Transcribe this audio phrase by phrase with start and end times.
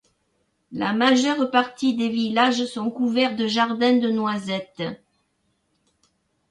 [0.71, 4.81] La majeure partie des villages sont couverts de jardins de noisettes.